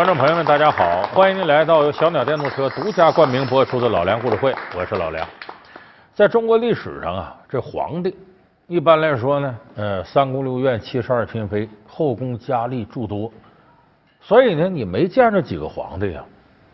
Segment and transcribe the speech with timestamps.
[0.00, 1.02] 观众朋友们，大家好！
[1.12, 5.28] 欢迎您来到由小鸟电动车独家冠名播出的《老梁故事会》，我是老梁。
[6.14, 8.16] 在中国历史上啊，这皇帝
[8.66, 13.30] 一般来说呢，呃，三宫六院七十二嫔妃，后宫佳丽诸多，
[14.22, 16.24] 所以呢，你没见着几个皇帝啊，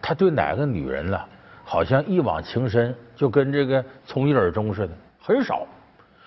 [0.00, 1.20] 他对哪个女人呢，
[1.64, 5.66] 好像一往情深，就跟这个从一而终似的，很少。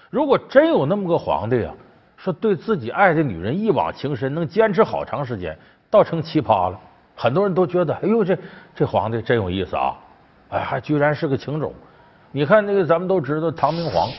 [0.09, 1.73] 如果真有那么个皇帝啊，
[2.17, 5.57] 说对自己爱的女人一往情深，能坚持好长时间，
[5.89, 6.77] 倒成奇葩了。
[7.21, 8.37] 很多人都觉得，哎呦，这
[8.73, 9.93] 这皇帝真有意思啊！
[10.51, 11.73] 哎，还居然是个情种。
[12.31, 14.09] 你看那个，咱们都知道唐明皇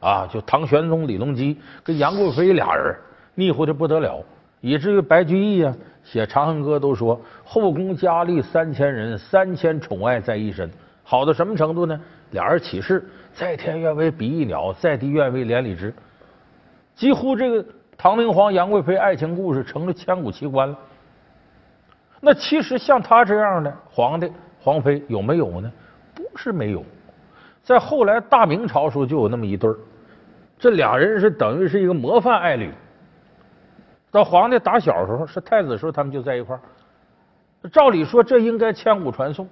[0.00, 2.96] 啊，就唐玄宗李隆基跟杨贵妃俩人
[3.34, 4.24] 腻乎的不得了，
[4.62, 10.70] 以至于白居易啊写《长恨歌》都说后宫佳丽三千人，三千宠爱在一身。
[11.04, 12.00] 好到什么程度呢？
[12.30, 15.94] 俩人起誓，在天愿为比翼鸟，在地愿为连理枝。
[16.96, 17.62] 几乎这个
[17.98, 20.78] 唐明皇杨贵妃爱情故事成了千古奇观了。
[22.20, 24.30] 那其实像他这样的皇帝、
[24.60, 25.70] 皇妃有没有呢？
[26.14, 26.84] 不是没有，
[27.62, 29.76] 在后来大明朝时候就有那么一对儿，
[30.58, 32.72] 这俩人是等于是一个模范爱侣。
[34.10, 36.60] 到皇帝打小时候是太子时候，他们就在一块儿。
[37.70, 39.48] 照理说这应该千古传颂，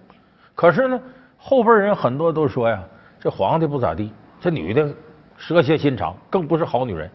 [0.54, 1.00] 可是呢，
[1.36, 2.82] 后辈人很多都说呀，
[3.20, 4.88] 这皇帝不咋地，这女的
[5.36, 7.10] 蛇蝎心肠，更不是好女人。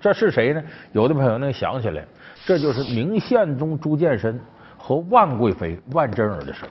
[0.00, 0.62] 这是谁呢？
[0.92, 2.04] 有的朋友能想起来，
[2.44, 4.40] 这就是明宪宗朱见深。
[4.86, 6.68] 和万贵妃万贞儿的事儿，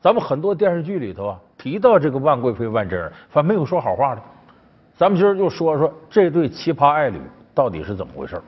[0.00, 4.22] 咱们很多电视剧里头啊提到这个万贵妃万贞儿，反正没有说好话的。
[4.94, 7.20] 咱们今儿就说说这对奇葩爱侣
[7.52, 8.40] 到底是怎么回事。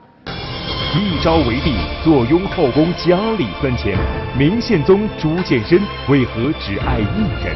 [0.93, 3.97] 一朝为帝，坐拥后宫佳丽三千，
[4.39, 7.53] 明宪宗朱见深为何只爱一人？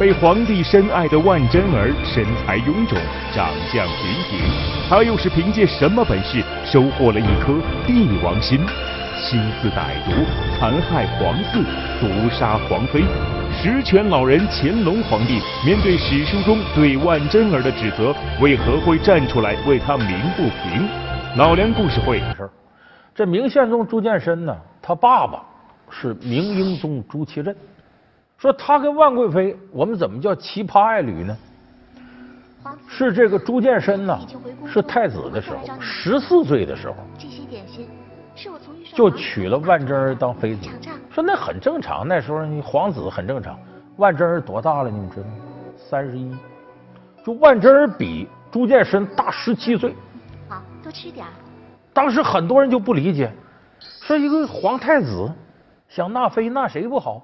[0.00, 2.98] 被皇帝深爱的万贞儿身材臃肿，
[3.32, 4.40] 长相平平，
[4.88, 7.54] 她又是凭借什么本事收获了一颗
[7.86, 8.58] 帝王心？
[9.22, 10.10] 心思歹毒，
[10.58, 11.62] 残害皇嗣，
[12.00, 13.04] 毒杀皇妃。
[13.52, 20.88] 十全老人乾隆皇帝面对史书中对万贞儿的指责，为何会站出来为他鸣不平？
[21.36, 22.50] 老梁故事会事
[23.14, 25.44] 这明宪宗朱见深呢，他爸爸
[25.88, 27.54] 是明英宗朱祁镇。
[28.36, 31.36] 说他跟万贵妃，我们怎么叫奇葩爱侣呢？
[32.88, 34.18] 是这个朱见深呢，
[34.66, 36.96] 是太子的时候，十四岁的时候。
[38.94, 40.68] 就娶了万贞儿当妃子，
[41.10, 42.06] 说那很正常。
[42.06, 43.58] 那时候你皇子很正常。
[43.96, 44.90] 万贞儿多大了？
[44.90, 45.34] 你们知道吗？
[45.76, 46.34] 三十一。
[47.24, 49.94] 就万贞儿比朱见深大十七岁。
[50.48, 51.26] 好，多吃点。
[51.92, 53.30] 当时很多人就不理解，
[54.00, 55.30] 说一个皇太子
[55.88, 57.22] 想纳妃纳谁不好？